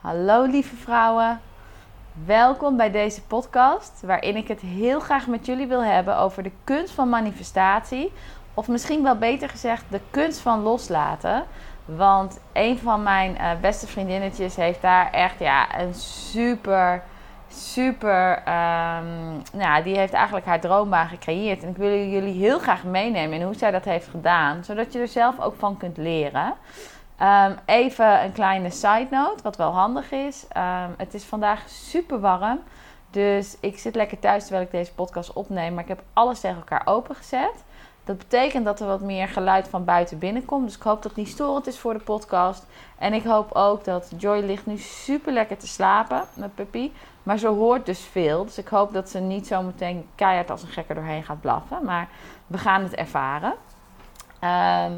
[0.00, 1.40] Hallo lieve vrouwen.
[2.24, 6.52] Welkom bij deze podcast, waarin ik het heel graag met jullie wil hebben over de
[6.64, 8.12] kunst van manifestatie.
[8.54, 11.44] Of misschien wel beter gezegd, de kunst van loslaten.
[11.84, 17.02] Want een van mijn eh, beste vriendinnetjes heeft daar echt ja, een super,
[17.56, 18.42] super.
[18.44, 21.62] ehm, nou, die heeft eigenlijk haar droombaan gecreëerd.
[21.62, 24.98] En ik wil jullie heel graag meenemen in hoe zij dat heeft gedaan, zodat je
[24.98, 26.54] er zelf ook van kunt leren.
[27.18, 30.46] Ehm, even een kleine side note, wat wel handig is.
[30.48, 32.60] Ehm, het is vandaag super warm.
[33.10, 35.74] Dus ik zit lekker thuis terwijl ik deze podcast opneem.
[35.74, 37.64] Maar ik heb alles tegen elkaar opengezet.
[38.06, 40.66] Dat betekent dat er wat meer geluid van buiten binnenkomt.
[40.66, 42.66] Dus ik hoop dat het niet storend is voor de podcast.
[42.98, 46.90] En ik hoop ook dat Joy ligt nu super lekker te slapen met Puppy.
[47.22, 48.44] Maar ze hoort dus veel.
[48.44, 51.84] Dus ik hoop dat ze niet zo meteen keihard als een gekker doorheen gaat blaffen.
[51.84, 52.08] Maar
[52.46, 53.54] we gaan het ervaren.
[54.40, 54.92] Ehm,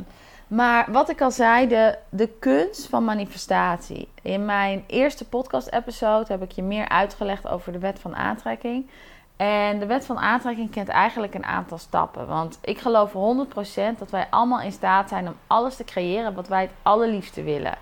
[0.47, 4.09] maar wat ik al zei, de, de kunst van manifestatie.
[4.23, 8.91] In mijn eerste podcast-episode heb ik je meer uitgelegd over de wet van aantrekking.
[9.39, 12.27] En de wet van aantrekking kent eigenlijk een aantal stappen.
[12.27, 16.49] Want ik geloof 100% dat wij allemaal in staat zijn om alles te creëren wat
[16.49, 17.75] wij het allerliefste willen.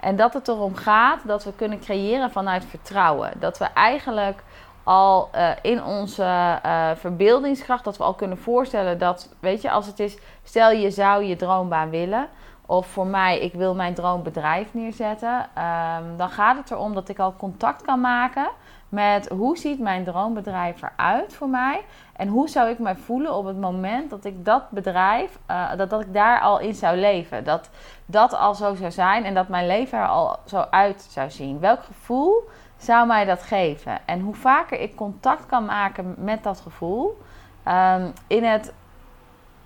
[0.00, 3.32] En dat het erom gaat dat we kunnen creëren vanuit vertrouwen.
[3.38, 4.42] Dat we eigenlijk
[4.84, 9.86] al eh, in onze eh, verbeeldingskracht, dat we al kunnen voorstellen dat, weet je, als
[9.86, 12.28] het is, stel je zou je droombaan willen,
[12.70, 17.18] of voor mij, ik wil mijn droombedrijf neerzetten, ehm, dan gaat het erom dat ik
[17.18, 18.50] al contact kan maken
[18.88, 21.84] met hoe ziet mijn droombedrijf eruit voor mij
[22.16, 25.90] en hoe zou ik mij voelen op het moment dat ik dat bedrijf, eh, dat,
[25.90, 27.70] dat ik daar al in zou leven, dat
[28.06, 31.60] dat al zo zou zijn en dat mijn leven er al zo uit zou zien.
[31.60, 33.98] Welk gevoel zou mij dat geven?
[34.06, 37.20] En hoe vaker ik contact kan maken met dat gevoel,
[37.62, 38.72] ehm, in, het,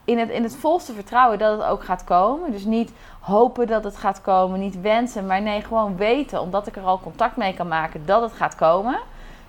[0.05, 2.53] in, het, in het volste vertrouwen dat het ook gaat komen.
[2.53, 6.77] Dus niet hopen dat het gaat komen, niet wensen, maar nee, gewoon weten, omdat ik
[6.77, 8.99] er al contact mee kan maken, dat het gaat komen.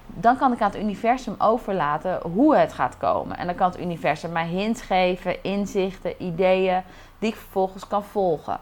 [0.07, 3.38] Dan kan ik aan het universum overlaten hoe het gaat komen.
[3.38, 6.81] En dan kan het universum mij hints geven, inzichten, ideeën,
[7.19, 8.59] die ik vervolgens kan volgen.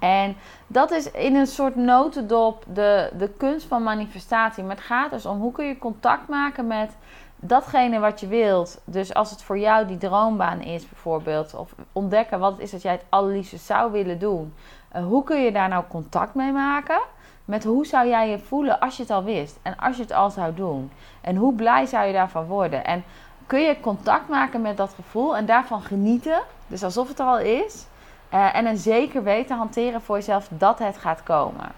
[0.00, 4.64] En dat is in een soort notendop de, de kunst van manifestatie.
[4.64, 6.96] Maar het gaat dus om hoe kun je contact maken met
[7.36, 8.80] datgene wat je wilt.
[8.84, 11.54] Dus als het voor jou die droombaan is bijvoorbeeld.
[11.54, 14.54] Of ontdekken wat het is dat jij het allerliefste zou willen doen.
[14.96, 17.00] Uh, hoe kun je daar nou contact mee maken?
[17.44, 19.58] Met hoe zou jij je voelen als je het al wist?
[19.62, 20.90] En als je het al zou doen?
[21.20, 22.84] En hoe blij zou je daarvan worden?
[22.84, 23.04] En
[23.46, 26.40] kun je contact maken met dat gevoel en daarvan genieten?
[26.66, 27.86] Dus alsof het er al is.
[28.34, 31.72] Uh, en een zeker weten hanteren voor jezelf dat het gaat komen.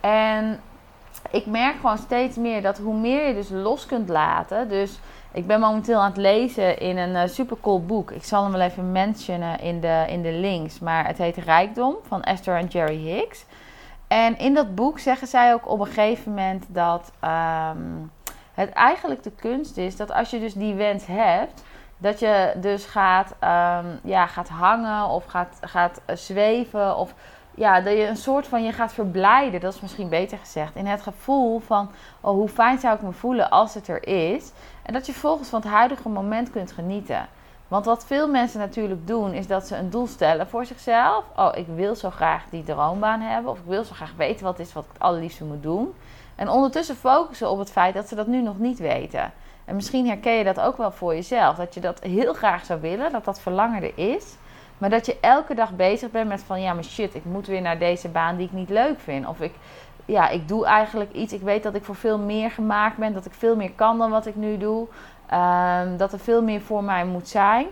[0.00, 0.60] En
[1.30, 4.68] ik merk gewoon steeds meer dat hoe meer je dus los kunt laten.
[4.68, 4.98] Dus
[5.32, 8.10] ik ben momenteel aan het lezen in een uh, super cool boek.
[8.10, 10.78] Ik zal hem wel even mentionen in de, in de links.
[10.78, 13.44] Maar het heet Rijkdom van Esther en Jerry Hicks.
[14.08, 18.10] En in dat boek zeggen zij ook op een gegeven moment dat um,
[18.54, 21.64] het eigenlijk de kunst is dat als je dus die wens hebt
[21.98, 26.96] dat je dus gaat, um, ja, gaat hangen of gaat, gaat zweven.
[26.96, 27.14] Of
[27.54, 29.60] ja, dat je een soort van je gaat verblijden.
[29.60, 30.76] Dat is misschien beter gezegd.
[30.76, 34.52] In het gevoel van oh, hoe fijn zou ik me voelen als het er is.
[34.82, 37.28] En dat je volgens van het huidige moment kunt genieten.
[37.68, 41.24] Want wat veel mensen natuurlijk doen, is dat ze een doel stellen voor zichzelf.
[41.36, 43.50] Oh, ik wil zo graag die droombaan hebben.
[43.50, 45.94] Of ik wil zo graag weten wat is wat ik het allerliefste moet doen.
[46.34, 49.32] En ondertussen focussen op het feit dat ze dat nu nog niet weten.
[49.68, 51.56] En misschien herken je dat ook wel voor jezelf.
[51.56, 54.36] Dat je dat heel graag zou willen, dat dat verlangen er is.
[54.78, 57.60] Maar dat je elke dag bezig bent met van ja, maar shit, ik moet weer
[57.60, 59.26] naar deze baan die ik niet leuk vind.
[59.26, 59.54] Of ik,
[60.04, 61.32] ja, ik doe eigenlijk iets.
[61.32, 63.12] Ik weet dat ik voor veel meer gemaakt ben.
[63.12, 64.86] Dat ik veel meer kan dan wat ik nu doe.
[65.32, 67.66] Um, dat er veel meer voor mij moet zijn.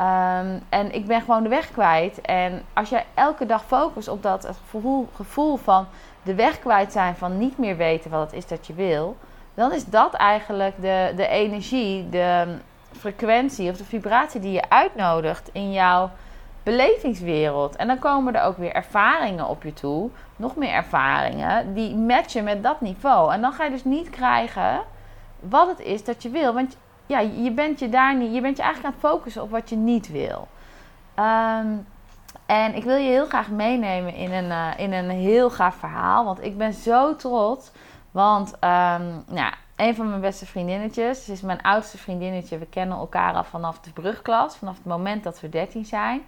[0.00, 2.20] Um, en ik ben gewoon de weg kwijt.
[2.20, 5.86] En als jij elke dag focust op dat gevoel, gevoel van
[6.22, 9.16] de weg kwijt zijn, van niet meer weten wat het is dat je wil
[9.54, 12.56] dan is dat eigenlijk de, de energie, de
[12.92, 16.10] frequentie of de vibratie die je uitnodigt in jouw
[16.62, 17.76] belevingswereld.
[17.76, 20.10] En dan komen er ook weer ervaringen op je toe.
[20.36, 23.32] Nog meer ervaringen die matchen met dat niveau.
[23.32, 24.80] En dan ga je dus niet krijgen
[25.40, 26.54] wat het is dat je wil.
[26.54, 26.76] Want
[27.06, 28.34] ja, je bent je daar niet.
[28.34, 30.48] Je bent je eigenlijk aan het focussen op wat je niet wil.
[31.14, 31.66] Ehm,
[32.46, 36.24] en ik wil je heel graag meenemen in een, eh, in een heel gaaf verhaal.
[36.24, 37.70] Want ik ben zo trots.
[38.12, 42.58] Want ehm, nou, een van mijn beste vriendinnetjes, ze is mijn oudste vriendinnetje.
[42.58, 46.22] We kennen elkaar al vanaf de brugklas, vanaf het moment dat we 13 zijn.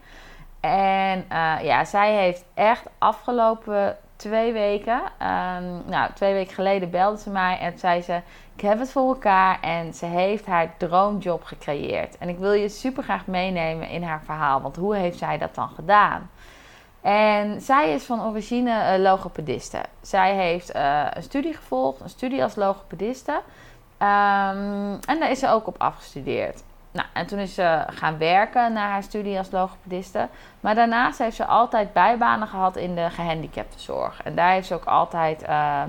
[0.60, 7.19] En eh, ja, zij heeft echt afgelopen twee weken, ehm, nou, twee weken geleden belde
[7.19, 8.20] ze mij en zei ze:
[8.56, 9.60] Ik heb het voor elkaar.
[9.60, 12.19] En ze heeft haar droomjob gecreëerd.
[12.19, 15.54] En ik wil je super graag meenemen in haar verhaal, want hoe heeft zij dat
[15.54, 16.30] dan gedaan?
[17.04, 19.78] En zij is van origine uh, logopediste.
[20.00, 23.32] Zij heeft eh, een studie gevolgd, een studie als logopediste.
[23.32, 26.62] Um, en daar is ze ook op afgestudeerd.
[26.90, 30.28] Nou, en toen is ze gaan werken na haar studie als logopediste.
[30.60, 34.22] Maar daarnaast heeft ze altijd bijbanen gehad in de gehandicaptenzorg.
[34.22, 35.82] En daar heeft ze ook altijd uh,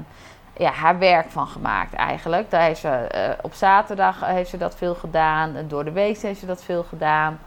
[0.58, 2.50] ja, haar werk van gemaakt eigenlijk.
[2.50, 5.56] Daar heeft ze, uh, op zaterdag heeft ze dat veel gedaan.
[5.68, 7.40] Door de week heeft ze dat veel gedaan.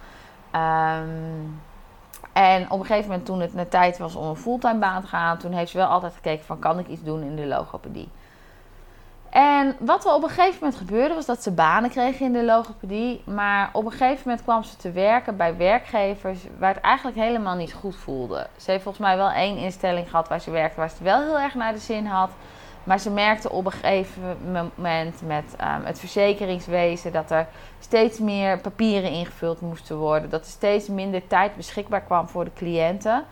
[0.55, 1.61] Um,
[2.39, 5.07] en op een gegeven moment toen het naar tijd was om een fulltime baan te
[5.07, 5.39] gaan...
[5.39, 8.09] toen heeft ze wel altijd gekeken van kan ik iets doen in de logopedie.
[9.31, 12.45] En wat er op een gegeven moment gebeurde, was dat ze banen kreeg in de
[12.45, 13.23] logopedie.
[13.25, 17.57] Maar op een gegeven moment kwam ze te werken bij werkgevers waar het eigenlijk helemaal
[17.57, 18.47] niet goed voelde.
[18.57, 21.39] Ze heeft volgens mij wel één instelling gehad waar ze werkte, waar ze wel heel
[21.39, 22.31] erg naar de zin had.
[22.89, 24.23] Maar ze merkte op een gegeven
[24.77, 27.47] moment met um, het verzekeringswezen dat er
[27.81, 30.31] steeds meer papieren ingevuld moesten worden.
[30.31, 33.25] Dat er steeds minder tijd beschikbaar kwam voor de cliënten.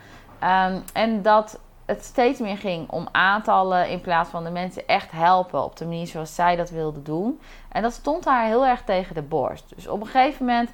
[0.43, 5.11] Um, en dat het steeds meer ging om aantallen in plaats van de mensen echt
[5.11, 7.41] helpen op de manier zoals zij dat wilde doen.
[7.69, 9.73] En dat stond haar heel erg tegen de borst.
[9.75, 10.71] Dus op een gegeven moment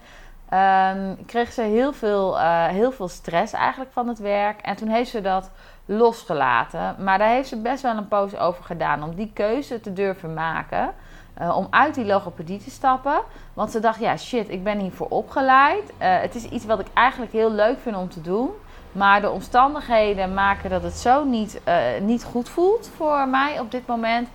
[0.53, 4.61] um, kreeg ze heel veel, uh, heel veel stress eigenlijk van het werk.
[4.61, 5.51] En toen heeft ze dat
[5.85, 6.97] losgelaten.
[6.99, 10.35] Maar daar heeft ze best wel een poos over gedaan om die keuze te durven
[10.35, 10.95] maken.
[11.41, 13.21] Uh, om uit die logopedie te stappen.
[13.55, 15.83] Want ze dacht, ja shit, ik ben hiervoor opgeleid.
[15.83, 18.51] Uh, het is iets wat ik eigenlijk heel leuk vind om te doen.
[18.93, 23.71] Maar de omstandigheden maken dat het zo niet, uh, niet goed voelt voor mij op
[23.71, 24.29] dit moment.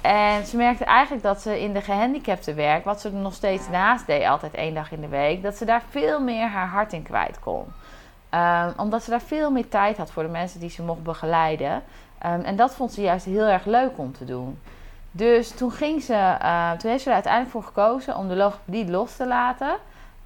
[0.00, 4.06] En ze merkte eigenlijk dat ze in de gehandicapte werk, wat ze nog steeds naast
[4.06, 7.02] deed, altijd één dag in de week, dat ze daar veel meer haar hart in
[7.02, 7.64] kwijt kon.
[8.34, 11.72] Um, omdat ze daar veel meer tijd had voor de mensen die ze mocht begeleiden.
[12.26, 14.58] Um, en dat vond ze juist heel erg leuk om te doen.
[15.10, 18.90] Dus toen, ging ze, uh, toen heeft ze er uiteindelijk voor gekozen om de logopedie
[18.90, 19.76] los te laten.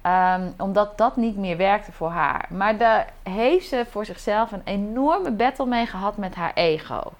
[0.05, 2.45] Um, omdat dat niet meer werkte voor haar.
[2.49, 7.11] Maar daar heeft ze voor zichzelf een enorme battle mee gehad met haar ego.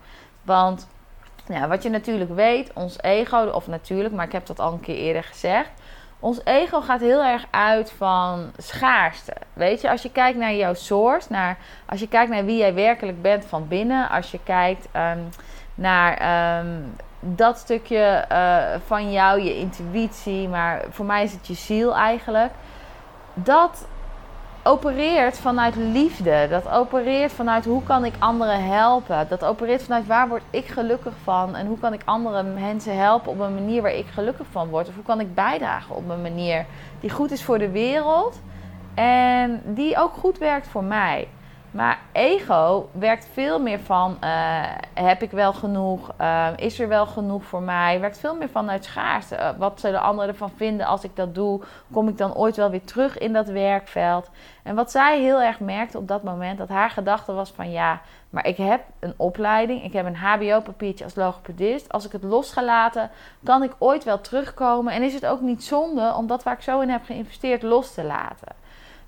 [0.42, 0.88] Want
[1.48, 4.80] ja, wat je natuurlijk weet, ons ego, of natuurlijk, maar ik heb dat al een
[4.80, 5.70] keer eerder gezegd.
[6.22, 9.34] Ons ego gaat heel erg uit van schaarste.
[9.54, 12.74] Weet je, als je kijkt naar jouw source, naar, als je kijkt naar wie jij
[12.74, 15.30] werkelijk bent van binnen, als je kijkt um,
[15.76, 21.54] naar um, dat stukje uh, van jou, je intuïtie, maar voor mij is het je
[21.54, 22.52] ziel eigenlijk.
[23.34, 23.88] Dat
[24.64, 26.48] opereert vanuit liefde.
[26.50, 29.26] Dat opereert vanuit hoe kan ik anderen helpen.
[29.30, 31.56] Dat opereert vanuit waar word ik gelukkig van.
[31.56, 34.88] En hoe kan ik andere mensen helpen op een manier waar ik gelukkig van word.
[34.88, 36.66] Of hoe kan ik bijdragen op een manier
[37.00, 38.42] die goed is voor de wereld.
[38.94, 41.28] En die ook goed werkt voor mij.
[41.72, 44.64] Maar ego werkt veel meer van: uh,
[44.94, 46.12] heb ik wel genoeg?
[46.22, 48.00] Uh, is er wel genoeg voor mij?
[48.00, 49.36] Werkt veel meer vanuit schaarste.
[49.36, 51.62] Uh, wat zullen anderen ervan vinden als ik dat doe?
[51.94, 54.30] Kom ik dan ooit wel weer terug in dat werkveld?
[54.64, 58.02] En wat zij heel erg merkte op dat moment, dat haar gedachte was: van ja,
[58.30, 61.92] maar ik heb een opleiding, ik heb een HBO-papiertje als logopedist.
[61.92, 63.10] Als ik het los ga laten,
[63.44, 64.94] kan ik ooit wel terugkomen.
[64.94, 67.94] En is het ook niet zonde om dat waar ik zo in heb geïnvesteerd los
[67.94, 68.60] te laten?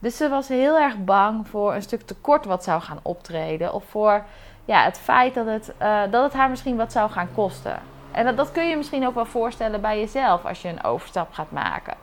[0.04, 3.74] Dus ze was heel erg bang voor een stuk tekort wat zou gaan optreden.
[3.74, 4.24] Of voor
[4.66, 7.82] ja, het feit dat het, uh, dat het haar misschien wat zou gaan kosten.
[8.12, 11.34] En dat, dat kun je misschien ook wel voorstellen bij jezelf als je een overstap
[11.34, 11.94] gaat maken.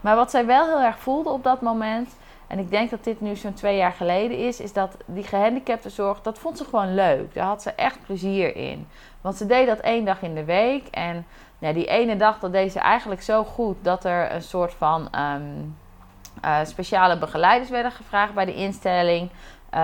[0.00, 3.20] Maar wat zij wel heel erg voelde op dat moment, en ik denk dat dit
[3.20, 7.34] nu zo'n twee jaar geleden is, is dat die gehandicaptenzorg, dat vond ze gewoon leuk.
[7.34, 8.88] Daar had ze echt plezier in.
[9.20, 10.86] Want ze deed dat één dag in de week.
[10.86, 11.26] En
[11.58, 15.08] die ene dag, dat deed ze eigenlijk zo goed dat er een soort van.
[15.34, 15.76] Um,
[16.44, 19.30] uh, speciale begeleiders werden gevraagd bij de instelling
[19.74, 19.80] uh,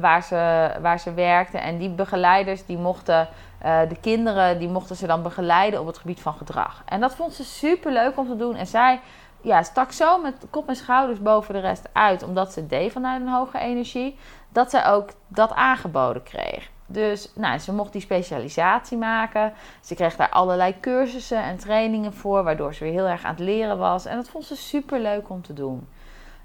[0.00, 1.58] waar, ze, waar ze werkte.
[1.58, 3.28] En die begeleiders die mochten
[3.64, 6.82] uh, de kinderen die mochten ze dan begeleiden op het gebied van gedrag.
[6.84, 8.56] En dat vond ze super leuk om te doen.
[8.56, 9.00] En zij
[9.40, 13.20] ja, stak zo met kop en schouders boven de rest uit, omdat ze deed vanuit
[13.20, 16.72] een hoge energie, dat zij ook dat aangeboden kreeg.
[16.86, 19.52] Dus nou, ze mocht die specialisatie maken.
[19.80, 23.44] Ze kreeg daar allerlei cursussen en trainingen voor, waardoor ze weer heel erg aan het
[23.44, 24.04] leren was.
[24.04, 25.88] En dat vond ze super leuk om te doen.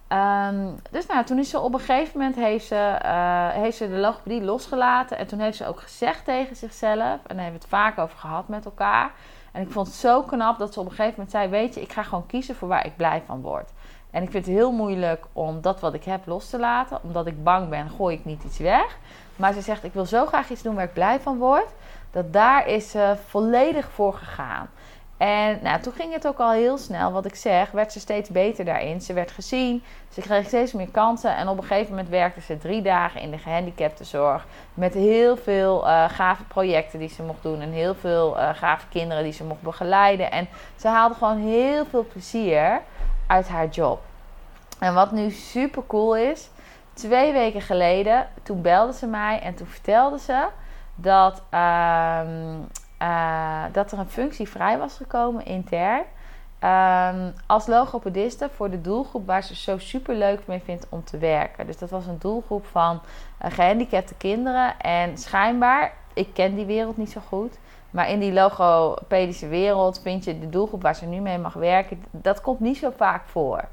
[0.08, 3.89] Ehm, dus nou, toen is ze op een gegeven moment heeft ze, eh, heeft ze
[3.89, 5.17] de logopedie losgelaten.
[5.17, 8.17] En toen heeft ze ook gezegd tegen zichzelf, en daar hebben we het vaak over
[8.17, 9.12] gehad met elkaar.
[9.51, 11.81] En ik vond het zo knap dat ze op een gegeven moment zei: Weet je,
[11.81, 13.72] ik ga gewoon kiezen voor waar ik blij van word.
[14.12, 17.00] En ik vind het heel moeilijk om dat wat ik heb los te laten.
[17.04, 18.98] Omdat ik bang ben, gooi ik niet iets weg.
[19.36, 21.68] Maar ze zegt: Ik wil zo graag iets doen waar ik blij van word.
[22.12, 24.70] Dat daar is ze volledig voor gegaan.
[25.20, 28.30] En nou, toen ging het ook al heel snel, wat ik zeg, werd ze steeds
[28.30, 29.01] beter daarin.
[29.01, 31.36] Ze werd gezien, ze kreeg steeds meer kansen.
[31.36, 34.46] En op een gegeven moment werkte ze drie dagen in de gehandicaptenzorg.
[34.74, 37.62] Met heel veel uh, gave projecten die ze mocht doen.
[37.62, 40.32] En heel veel uh, gave kinderen die ze mocht begeleiden.
[40.32, 42.82] En ze haalde gewoon heel veel plezier
[43.29, 44.01] uit haar job.
[44.79, 46.50] En wat nu super cool is,
[46.93, 50.48] twee weken geleden, toen belde ze mij en toen vertelde ze
[50.95, 52.21] dat, uh,
[53.01, 56.03] uh, dat er een functie vrij was gekomen intern.
[56.63, 61.17] Um, als logopediste voor de doelgroep waar ze zo super leuk mee vindt om te
[61.17, 61.65] werken.
[61.65, 63.01] Dus dat was een doelgroep van
[63.45, 64.79] uh, gehandicapte kinderen.
[64.79, 67.57] En schijnbaar, ik ken die wereld niet zo goed.
[67.91, 72.03] Maar in die logopedische wereld vind je de doelgroep waar ze nu mee mag werken,
[72.12, 73.63] dat komt niet zo vaak voor.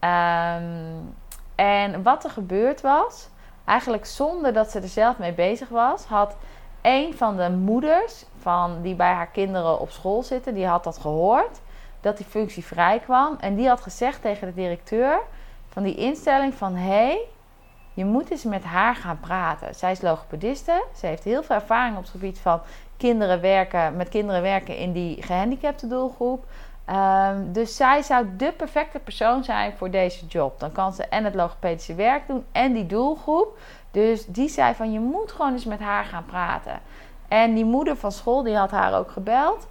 [0.00, 1.14] Um,
[1.54, 3.28] en wat er gebeurd was,
[3.64, 6.36] eigenlijk zonder dat ze er zelf mee bezig was, had
[6.82, 10.98] een van de moeders van die bij haar kinderen op school zitten, die had dat
[10.98, 11.60] gehoord
[12.00, 15.20] dat die functie vrij kwam en die had gezegd tegen de directeur
[15.68, 17.20] van die instelling van hé, hey,
[18.00, 19.74] je moet eens met haar gaan praten.
[19.74, 22.60] Zij is logopediste, ze heeft heel veel ervaring op het gebied van
[22.96, 26.44] kinderen werken, met kinderen werken in die gehandicapte doelgroep.
[26.90, 30.60] Um, dus zij zou de perfecte persoon zijn voor deze job.
[30.60, 33.58] Dan kan ze en het logopedische werk doen en die doelgroep.
[33.90, 36.80] Dus die zei van je moet gewoon eens met haar gaan praten.
[37.28, 39.66] En die moeder van school die had haar ook gebeld.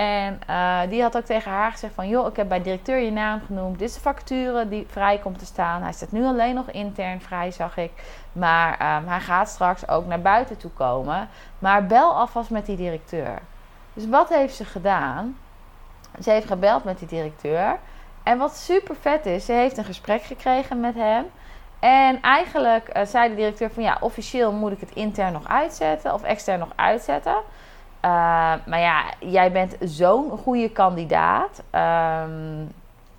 [0.00, 2.08] En uh, die had ook tegen haar gezegd van...
[2.08, 3.78] joh, ik heb bij directeur je naam genoemd.
[3.78, 5.82] Dit is de vacature die vrij komt te staan.
[5.82, 7.90] Hij staat nu alleen nog intern vrij, zag ik.
[8.32, 11.28] Maar um, hij gaat straks ook naar buiten toe komen.
[11.58, 13.38] Maar bel alvast met die directeur.
[13.94, 15.36] Dus wat heeft ze gedaan?
[16.22, 17.78] Ze heeft gebeld met die directeur.
[18.22, 21.24] En wat super vet is, ze heeft een gesprek gekregen met hem.
[21.80, 26.14] En eigenlijk uh, zei de directeur van ja, officieel moet ik het intern nog uitzetten
[26.14, 27.36] of extern nog uitzetten.
[28.04, 28.10] Uh,
[28.66, 31.62] maar ja, jij bent zo'n goede kandidaat.
[31.70, 32.72] Um,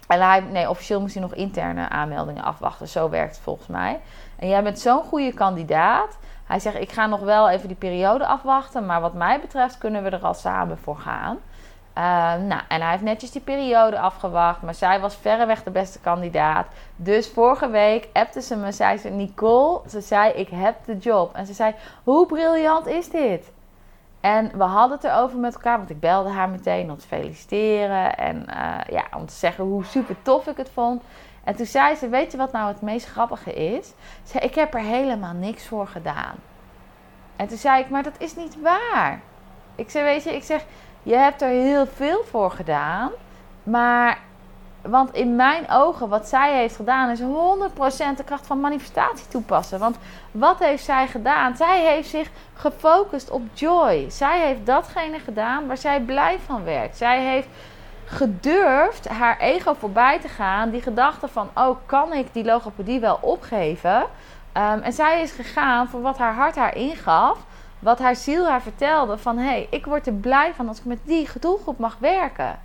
[0.07, 2.87] en hij, nee, officieel moest hij nog interne aanmeldingen afwachten.
[2.87, 3.99] Zo werkt het volgens mij.
[4.39, 6.17] En jij bent zo'n goede kandidaat.
[6.43, 8.85] Hij zegt, ik ga nog wel even die periode afwachten.
[8.85, 11.37] Maar wat mij betreft kunnen we er al samen voor gaan.
[11.97, 12.03] Uh,
[12.47, 14.61] nou, en hij heeft netjes die periode afgewacht.
[14.61, 16.67] Maar zij was verreweg de beste kandidaat.
[16.95, 18.71] Dus vorige week appte ze me.
[18.71, 21.35] Zei ze, Nicole, ze zei, ik heb de job.
[21.35, 23.51] En ze zei, hoe briljant is dit?
[24.21, 28.17] En we hadden het erover met elkaar, want ik belde haar meteen om te feliciteren
[28.17, 31.03] en uh, ja, om te zeggen hoe super tof ik het vond.
[31.43, 33.93] En toen zei ze: Weet je wat nou het meest grappige is?
[34.23, 36.35] Ze Ik heb er helemaal niks voor gedaan.
[37.35, 39.21] En toen zei ik: Maar dat is niet waar.
[39.75, 40.65] Ik zei: Weet je, ik zeg:
[41.03, 43.11] Je hebt er heel veel voor gedaan,
[43.63, 44.19] maar
[44.81, 47.23] want in mijn ogen, wat zij heeft gedaan, is 100%
[48.15, 49.79] de kracht van manifestatie toepassen.
[49.79, 49.97] Want
[50.31, 51.55] wat heeft zij gedaan?
[51.55, 54.09] Zij heeft zich gefocust op joy.
[54.09, 56.97] Zij heeft datgene gedaan waar zij blij van werd.
[56.97, 57.47] Zij heeft
[58.05, 60.69] gedurfd haar ego voorbij te gaan.
[60.69, 63.97] Die gedachte van, oh, kan ik die logopedie wel opgeven?
[63.97, 67.37] Um, en zij is gegaan voor wat haar hart haar ingaf.
[67.79, 70.85] Wat haar ziel haar vertelde van, hé, hey, ik word er blij van als ik
[70.85, 72.59] met die doelgroep mag werken.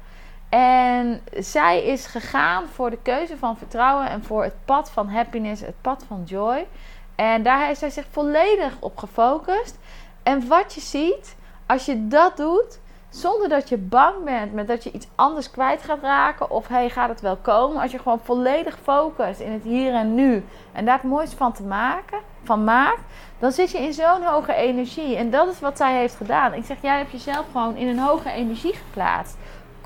[0.57, 5.61] En zij is gegaan voor de keuze van vertrouwen en voor het pad van happiness,
[5.61, 6.67] het pad van joy.
[7.15, 9.79] En daar heeft zij zich volledig op gefocust.
[10.23, 11.37] En wat je ziet,
[11.67, 15.83] als je dat doet, zonder dat je bang bent met dat je iets anders kwijt
[15.83, 16.51] gaat raken.
[16.51, 17.83] Of hey, gaat het wel komen?
[17.83, 20.45] Als je gewoon volledig focust in het hier en nu.
[20.73, 23.03] En daar het mooiste van te maken, van maakt.
[23.39, 25.17] Dan zit je in zo'n hoge energie.
[25.17, 26.55] En dat is wat zij heeft gedaan.
[26.55, 29.37] Ik zeg, jij hebt jezelf gewoon in een hoge energie geplaatst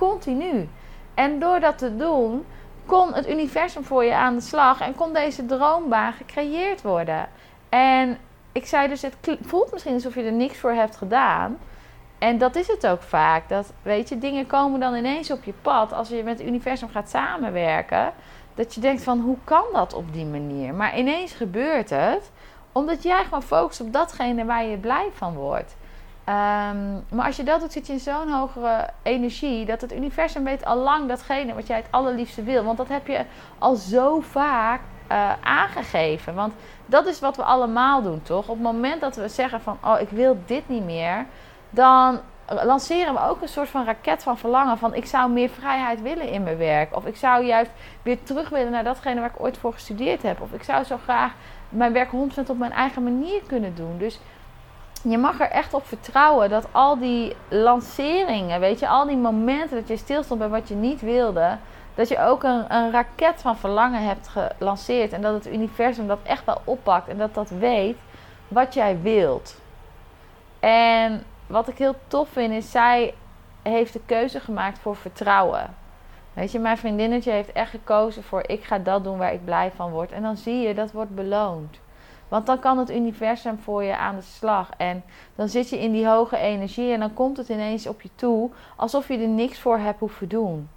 [0.00, 0.68] continu.
[1.14, 2.46] En door dat te doen,
[2.86, 7.28] kon het universum voor je aan de slag en kon deze droombaan gecreëerd worden.
[7.68, 8.18] En
[8.52, 11.58] ik zei dus, het voelt misschien alsof je er niks voor hebt gedaan.
[12.18, 13.48] En dat is het ook vaak.
[13.48, 16.88] Dat, weet je, dingen komen dan ineens op je pad als je met het universum
[16.88, 18.12] gaat samenwerken.
[18.54, 20.74] Dat je denkt van, hoe kan dat op die manier?
[20.74, 22.30] Maar ineens gebeurt het,
[22.72, 25.76] omdat jij gewoon focust op datgene waar je blij van wordt.
[26.30, 30.44] Um, maar als je dat doet, zit je in zo'n hogere energie dat het universum
[30.44, 32.64] weet al lang datgene wat jij het allerliefste wil.
[32.64, 33.24] Want dat heb je
[33.58, 36.34] al zo vaak uh, aangegeven.
[36.34, 36.52] Want
[36.86, 38.48] dat is wat we allemaal doen, toch?
[38.48, 41.26] Op het moment dat we zeggen van, oh, ik wil dit niet meer,
[41.70, 44.78] dan lanceren we ook een soort van raket van verlangen.
[44.78, 46.96] Van ik zou meer vrijheid willen in mijn werk.
[46.96, 47.70] Of ik zou juist
[48.02, 50.40] weer terug willen naar datgene waar ik ooit voor gestudeerd heb.
[50.40, 51.32] Of ik zou zo graag
[51.68, 53.98] mijn werk 100% op mijn eigen manier kunnen doen.
[53.98, 54.20] Dus
[55.02, 59.76] je mag er echt op vertrouwen dat al die lanceringen, weet je, al die momenten
[59.76, 61.56] dat je stilstond bij wat je niet wilde,
[61.94, 65.12] dat je ook een, een raket van verlangen hebt gelanceerd.
[65.12, 67.96] En dat het universum dat echt wel oppakt en dat dat weet
[68.48, 69.60] wat jij wilt.
[70.60, 73.14] En wat ik heel tof vind is, zij
[73.62, 75.74] heeft de keuze gemaakt voor vertrouwen.
[76.32, 79.72] Weet je, mijn vriendinnetje heeft echt gekozen voor ik ga dat doen waar ik blij
[79.76, 80.12] van word.
[80.12, 81.80] En dan zie je, dat wordt beloond.
[82.30, 84.70] Want dan kan het universum voor je aan de slag.
[84.76, 85.02] En
[85.34, 88.50] dan zit je in die hoge energie en dan komt het ineens op je toe
[88.76, 90.68] alsof je er niks voor hebt hoeven doen.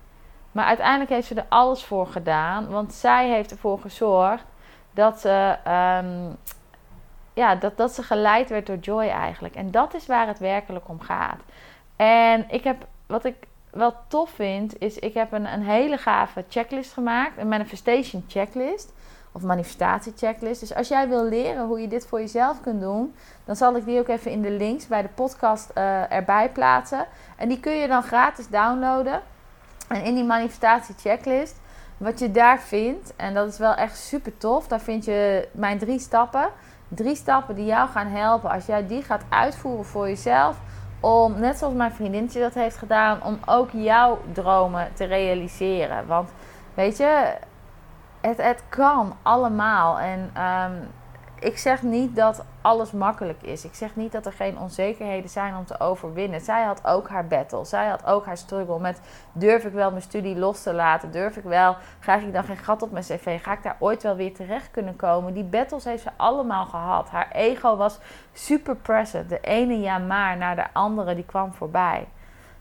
[0.51, 4.45] Maar uiteindelijk heeft ze er alles voor gedaan, want zij heeft ervoor gezorgd
[4.91, 6.29] dat ze, ehm,
[7.33, 9.55] ja, dat, dat ze geleid werd door Joy eigenlijk.
[9.55, 11.39] En dat is waar het werkelijk om gaat.
[11.95, 13.35] En ik heb, wat ik
[13.71, 18.93] wel tof vind, is ik heb een, een hele gave checklist gemaakt, een manifestation checklist
[19.33, 20.59] of manifestatie-checklist.
[20.59, 23.85] Dus als jij wil leren hoe je dit voor jezelf kunt doen, dan zal ik
[23.85, 27.05] die ook even in de links bij de podcast uh, erbij plaatsen.
[27.35, 29.21] En die kun je dan gratis downloaden.
[29.87, 31.61] En in die manifestatie-checklist,
[31.97, 35.77] wat je daar vindt, en dat is wel echt super tof, daar vind je mijn
[35.77, 36.49] drie stappen.
[36.87, 40.57] Drie stappen die jou gaan helpen als jij die gaat uitvoeren voor jezelf.
[40.99, 46.07] Om, net zoals mijn vriendinnetje dat heeft gedaan, om ook jouw dromen te realiseren.
[46.07, 46.29] Want
[46.73, 47.33] weet je,
[48.27, 49.99] het, het kan allemaal.
[49.99, 50.73] En ehm,
[51.39, 53.65] ik zeg niet dat alles makkelijk is.
[53.65, 56.41] Ik zeg niet dat er geen onzekerheden zijn om te overwinnen.
[56.41, 57.65] Zij had ook haar battle.
[57.65, 59.01] Zij had ook haar struggle met
[59.31, 61.11] durf ik wel mijn studie los te laten?
[61.11, 63.43] Durf ik wel, krijg ik dan geen gat op mijn cv?
[63.43, 65.33] Ga ik daar ooit wel weer terecht kunnen komen?
[65.33, 67.09] Die battles heeft ze allemaal gehad.
[67.09, 67.99] Haar ego was
[68.33, 69.29] super present.
[69.29, 72.07] De ene ja maar naar de andere die kwam voorbij.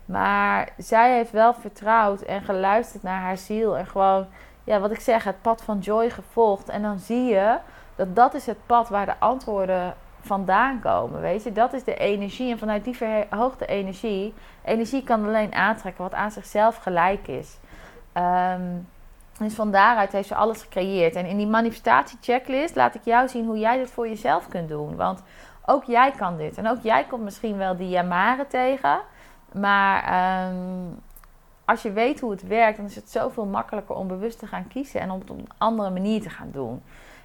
[0.05, 4.27] Maar zij heeft wel vertrouwd en geluisterd naar haar ziel en gewoon
[4.65, 6.69] ja, wat ik zeg, het pad van joy gevolgd.
[6.69, 7.57] En dan zie je
[7.97, 11.21] dat dat is het pad waar de antwoorden vandaan komen.
[11.21, 12.51] Weet je, dat is de energie.
[12.51, 17.59] En vanuit die verhoogde energie, energie kan alleen aantrekken wat aan zichzelf gelijk is.
[18.15, 18.89] Um,
[19.39, 21.15] dus van daaruit heeft ze alles gecreëerd.
[21.15, 24.97] En in die manifestatie-checklist laat ik jou zien hoe jij dit voor jezelf kunt doen.
[24.97, 25.23] Want
[25.67, 26.59] ook jij kan dit.
[26.59, 29.01] En ook jij komt misschien wel die jamaren tegen.
[29.53, 31.01] Maar um,
[31.65, 34.69] als je weet hoe het werkt, dan is het zoveel makkelijker om bewust te gaan
[34.69, 36.83] kiezen en om het op een andere manier te gaan doen.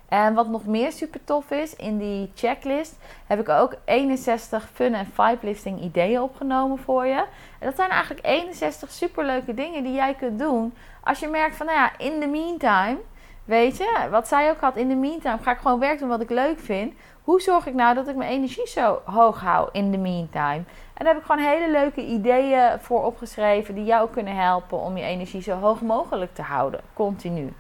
[0.08, 2.96] En wat nog meer super tof is, in die checklist
[3.26, 7.26] heb ik ook 61 fun en vibe lifting ideeën opgenomen voor je.
[7.60, 10.74] En dat zijn eigenlijk 61 superleuke dingen die jij kunt doen
[11.04, 12.98] als je merkt van, nou ja, in the meantime,
[13.46, 16.22] weet je, wat zij ook had, in the meantime ga ik gewoon werk doen wat
[16.22, 16.94] ik leuk vind.
[17.24, 20.64] Hoe zorg ik nou dat ik mijn energie zo hoog hou in the meantime?
[20.98, 24.98] En daar heb ik gewoon hele leuke ideeën voor opgeschreven die jou kunnen helpen om
[24.98, 27.54] je energie zo hoog mogelijk te houden, continu.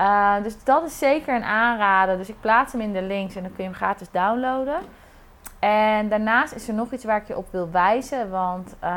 [0.00, 2.16] Uh, dus dat is zeker een aanrader.
[2.16, 4.78] Dus ik plaats hem in de links en dan kun je hem gratis downloaden.
[5.58, 8.30] En daarnaast is er nog iets waar ik je op wil wijzen.
[8.30, 8.90] Want uh,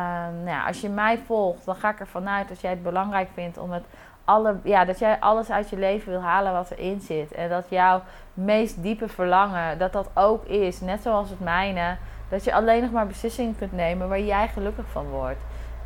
[0.43, 3.29] nou ja, als je mij volgt, dan ga ik ervan uit dat jij het belangrijk
[3.33, 3.85] vindt om het
[4.25, 7.31] alle, ja, dat jij alles uit je leven wil halen wat erin zit.
[7.31, 8.01] En dat jouw
[8.33, 11.97] meest diepe verlangen, dat dat ook is, net zoals het mijne
[12.29, 15.39] dat je alleen nog maar beslissingen kunt nemen waar jij gelukkig van wordt.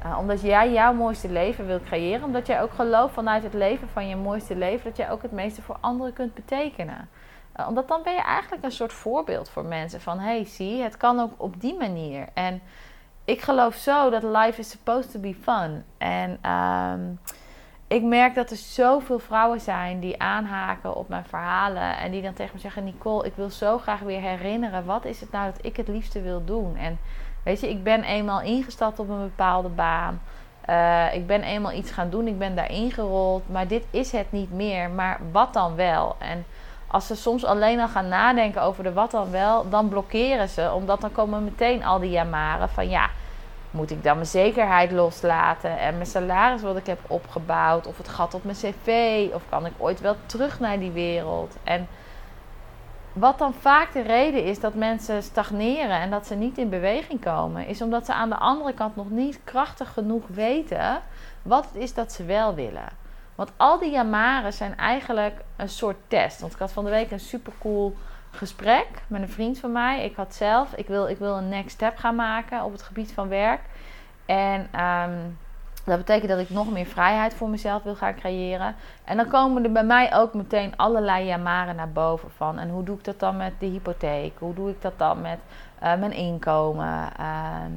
[0.05, 2.23] Uh, omdat jij jouw mooiste leven wilt creëren.
[2.23, 4.83] Omdat jij ook gelooft vanuit het leven van je mooiste leven.
[4.83, 7.09] Dat jij ook het meeste voor anderen kunt betekenen.
[7.59, 10.01] Uh, omdat dan ben je eigenlijk een soort voorbeeld voor mensen.
[10.01, 12.27] Van hey, zie, het kan ook op die manier.
[12.33, 12.61] En
[13.25, 15.83] ik geloof zo dat life is supposed to be fun.
[15.97, 17.19] En um,
[17.87, 21.97] ik merk dat er zoveel vrouwen zijn die aanhaken op mijn verhalen.
[21.97, 24.85] En die dan tegen me zeggen: Nicole, ik wil zo graag weer herinneren.
[24.85, 26.75] Wat is het nou dat ik het liefste wil doen?
[26.75, 26.99] En
[27.43, 30.21] weet je, ik ben eenmaal ingestapt op een bepaalde baan.
[30.69, 32.27] Uh, ik ben eenmaal iets gaan doen.
[32.27, 33.49] Ik ben daarin gerold.
[33.49, 34.89] Maar dit is het niet meer.
[34.89, 36.15] Maar wat dan wel?
[36.19, 36.45] En
[36.87, 40.71] als ze soms alleen al gaan nadenken over de wat dan wel, dan blokkeren ze.
[40.73, 43.09] Omdat dan komen meteen al die jamaren van ja
[43.71, 48.07] moet ik dan mijn zekerheid loslaten en mijn salaris wat ik heb opgebouwd, of het
[48.07, 51.55] gat op mijn cv, of kan ik ooit wel terug naar die wereld?
[51.63, 51.87] En
[53.13, 57.21] wat dan vaak de reden is dat mensen stagneren en dat ze niet in beweging
[57.21, 61.01] komen, is omdat ze aan de andere kant nog niet krachtig genoeg weten
[61.41, 62.89] wat het is dat ze wel willen.
[63.35, 66.39] Want al die jamaren zijn eigenlijk een soort test.
[66.39, 67.95] Want ik had van de week een super cool
[68.37, 70.05] gesprek met een vriend van mij.
[70.05, 73.11] Ik had zelf, ik wil, ik wil een next step gaan maken op het gebied
[73.13, 73.61] van werk.
[74.25, 75.37] En um,
[75.83, 78.75] Dat betekent dat ik nog meer vrijheid voor mezelf wil gaan creëren.
[79.03, 82.59] En dan komen er bij mij ook meteen allerlei jamaren naar boven van.
[82.59, 84.33] En hoe doe ik dat dan met de hypotheek?
[84.39, 85.39] Hoe doe ik dat dan met
[85.83, 87.09] uh, mijn inkomen?
[87.17, 87.71] Ehm,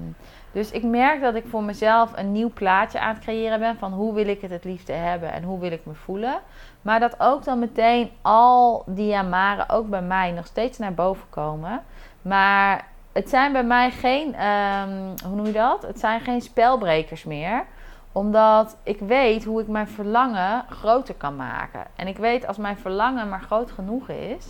[0.52, 3.92] dus ik merk dat ik voor mezelf een nieuw plaatje aan het creëren ben van
[3.92, 6.40] hoe wil ik het het liefste hebben en hoe wil ik me voelen.
[6.82, 11.26] Maar dat ook dan meteen al die jamaren ook bij mij nog steeds naar boven
[11.30, 11.82] komen.
[12.22, 15.82] Maar het zijn bij mij geen, um, hoe noem je dat?
[15.82, 17.64] Het zijn geen spelbrekers meer
[18.12, 21.84] omdat ik weet hoe ik mijn verlangen groter kan maken.
[21.96, 24.46] En ik weet als mijn verlangen maar groot genoeg is,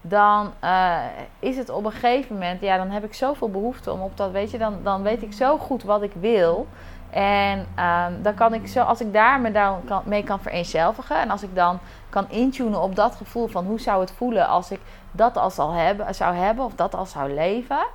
[0.00, 0.98] dan uh,
[1.38, 4.30] is het op een gegeven moment, ja, dan heb ik zoveel behoefte om op dat,
[4.30, 6.66] weet je, dan, dan weet ik zo goed wat ik wil.
[7.10, 11.20] En um, dan kan ik zo, als ik daar me dan kan, mee kan vereenzelvigen
[11.20, 14.70] en als ik dan kan intunen op dat gevoel van hoe zou het voelen als
[14.70, 14.80] ik
[15.10, 17.86] dat al hebben, zou hebben of dat al zou leven.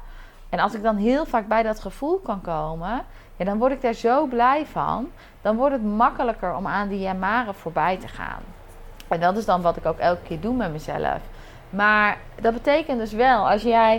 [0.50, 3.82] En als ik dan heel vaak bij dat gevoel kan komen, ja, dan word ik
[3.82, 5.12] daar zo blij van.
[5.42, 8.42] Dan wordt het makkelijker om aan die jamaren voorbij te gaan.
[9.08, 11.20] En dat is dan wat ik ook elke keer doe met mezelf.
[11.76, 13.96] Maar dat betekent dus wel, als jij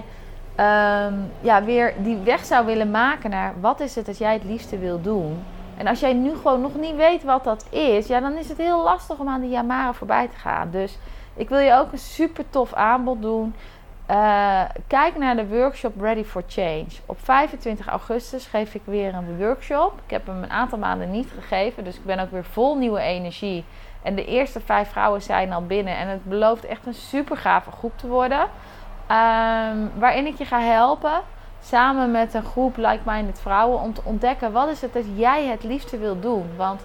[0.61, 4.45] um, ja, weer die weg zou willen maken naar wat is het dat jij het
[4.45, 5.45] liefste wil doen.
[5.77, 8.59] En als jij nu gewoon nog niet weet wat dat is, ja, dan is het
[8.59, 10.71] heel lastig om aan die jamaren voorbij te gaan.
[10.71, 10.99] Dus
[11.37, 13.55] ik wil je ook een super tof aanbod doen.
[14.11, 16.87] Uh, kijk naar de workshop Ready for Change.
[17.07, 19.93] Op 25 augustus geef ik weer een workshop.
[20.05, 23.01] Ik heb hem een aantal maanden niet gegeven, dus ik ben ook weer vol nieuwe
[23.01, 23.65] energie.
[24.05, 25.97] En de eerste vijf vrouwen zijn al binnen.
[25.97, 28.41] En het belooft echt een super gave groep te worden.
[28.41, 31.21] Um, waarin ik je ga helpen,
[31.61, 35.63] samen met een groep like-minded vrouwen, om te ontdekken wat is het dat jij het
[35.63, 36.51] liefste wil doen.
[36.57, 36.83] Want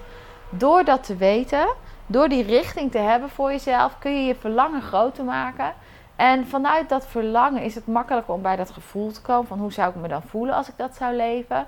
[0.49, 1.67] door dat te weten,
[2.05, 5.73] door die richting te hebben voor jezelf, kun je je verlangen groter maken.
[6.15, 9.73] En vanuit dat verlangen is het makkelijker om bij dat gevoel te komen van hoe
[9.73, 11.67] zou ik me dan voelen als ik dat zou leven.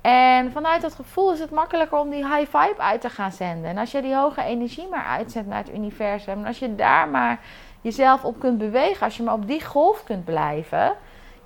[0.00, 3.70] En vanuit dat gevoel is het makkelijker om die high vibe uit te gaan zenden.
[3.70, 7.08] En als je die hoge energie maar uitzendt naar het universum, en als je daar
[7.08, 7.40] maar
[7.80, 10.94] jezelf op kunt bewegen, als je maar op die golf kunt blijven,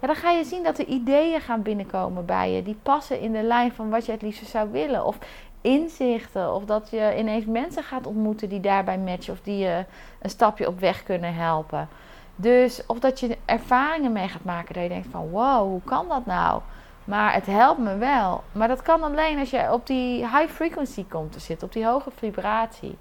[0.01, 3.33] ja, dan ga je zien dat er ideeën gaan binnenkomen bij je die passen in
[3.33, 5.05] de lijn van wat je het liefst zou willen.
[5.05, 5.19] Of
[5.61, 9.85] inzichten, of dat je ineens mensen gaat ontmoeten die daarbij matchen of die je
[10.21, 11.89] een stapje op weg kunnen helpen.
[12.37, 16.09] Dus of dat je ervaringen mee gaat maken dat je denkt van wow, hoe kan
[16.09, 16.61] dat nou?
[17.05, 18.45] Maar het helpt me wel.
[18.53, 21.87] Maar dat kan alleen als je op die high frequency komt te zitten, op die
[21.87, 22.99] hoge vibratie.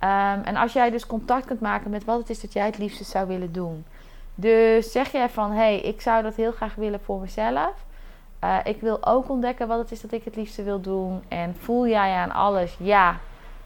[0.00, 2.78] Um, en als jij dus contact kunt maken met wat het is dat jij het
[2.78, 3.84] liefste zou willen doen.
[4.34, 7.72] Dus zeg jij van hé, hey, ik zou dat heel graag willen voor mezelf.
[8.44, 11.22] Uh, ik wil ook ontdekken wat het is dat ik het liefste wil doen.
[11.28, 13.16] En voel jij aan alles, ja,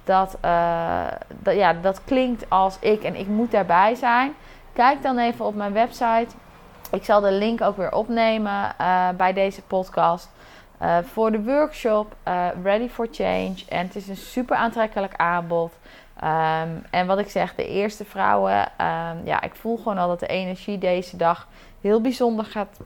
[0.05, 4.33] dat, uh, dat, ja, dat klinkt als ik en ik moet daarbij zijn.
[4.73, 6.29] Kijk dan even op mijn website.
[6.93, 10.31] Ik zal de link ook weer opnemen uh, bij deze podcast.
[10.83, 13.55] Uh, voor de workshop uh, Ready for Change.
[13.69, 15.73] En het is een super aantrekkelijk aanbod.
[16.25, 18.59] Um, en wat ik zeg, de eerste vrouwen.
[18.61, 21.49] Um, ja, ik voel gewoon al dat de energie deze dag
[21.81, 22.81] heel bijzonder gaat,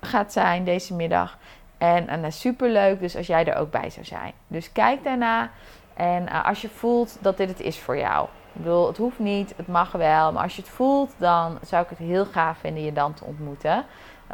[0.00, 1.38] gaat zijn, deze middag.
[1.78, 4.32] En, en super leuk, dus als jij er ook bij zou zijn.
[4.46, 5.50] Dus kijk daarna.
[5.94, 8.28] En als je voelt dat dit het is voor jou.
[8.58, 10.32] Ik bedoel, het hoeft niet, het mag wel.
[10.32, 13.24] Maar als je het voelt, dan zou ik het heel gaaf vinden je dan te
[13.24, 13.84] ontmoeten.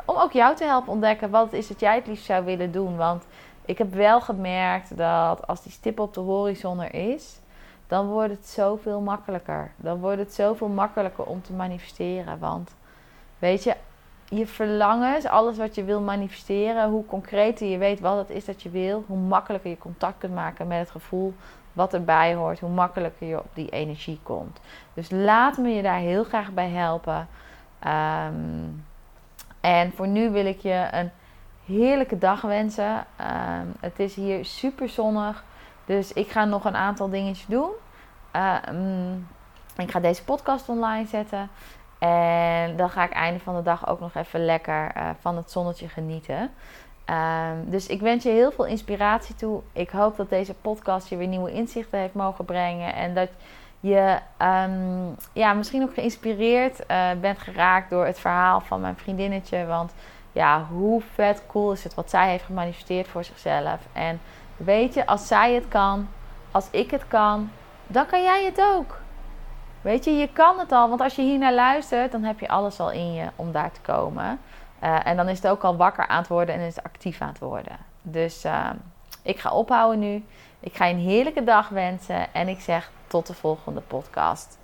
[0.05, 2.73] Om ook jou te helpen ontdekken wat het is dat jij het liefst zou willen
[2.73, 2.97] doen.
[2.97, 3.25] Want
[3.65, 7.41] ik heb wel gemerkt dat als die stip op de horizon er is,
[7.87, 9.73] dan wordt het zoveel makkelijker.
[9.77, 12.39] Dan wordt het zoveel makkelijker om te manifesteren.
[12.39, 12.75] Want
[13.39, 13.77] weet je,
[14.29, 18.63] je verlangens, alles wat je wil manifesteren, hoe concreter je weet wat het is dat
[18.63, 21.35] je wil, hoe makkelijker je contact kunt maken met het gevoel
[21.75, 24.61] wat erbij hoort, hoe makkelijker je op die energie komt.
[24.95, 27.29] Dus laat me je daar heel graag bij helpen.
[27.87, 28.85] Um,
[29.61, 31.11] en voor nu wil ik je een
[31.67, 33.07] heerlijke dag wensen.
[33.21, 35.45] Um, het is hier super zonnig.
[35.85, 37.71] Dus ik ga nog een aantal dingetjes doen.
[38.69, 39.29] Um,
[39.77, 41.51] ik ga deze podcast online zetten.
[41.99, 45.51] En dan ga ik einde van de dag ook nog even lekker uh, van het
[45.51, 46.51] zonnetje genieten.
[47.11, 49.61] Um, dus ik wens je heel veel inspiratie toe.
[49.73, 52.95] Ik hoop dat deze podcast je weer nieuwe inzichten heeft mogen brengen.
[52.95, 53.29] En dat
[53.81, 59.67] je um, ja, misschien ook geïnspireerd uh, bent geraakt door het verhaal van mijn vriendinnetje.
[59.67, 59.93] Want
[60.33, 63.81] ja, hoe vet cool is het wat zij heeft gemanifesteerd voor zichzelf.
[63.93, 64.21] En
[64.57, 66.09] weet je, als zij het kan,
[66.51, 67.51] als ik het kan,
[67.87, 68.99] dan kan jij het ook.
[69.81, 70.89] Weet je, je kan het al.
[70.89, 73.73] Want als je hier naar luistert, dan heb je alles al in je om daar
[73.73, 74.41] te komen.
[74.85, 77.21] Uh, en dan is het ook al wakker aan het worden en is het actief
[77.21, 77.79] aan het worden.
[78.03, 78.71] Dus uh,
[79.23, 80.25] ik ga ophouden nu.
[80.61, 82.35] Ik ga je een heerlijke dag wensen.
[82.35, 84.59] En ik zeg tot de volgende podcast.